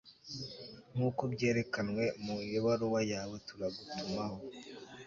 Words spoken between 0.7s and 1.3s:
Nkuko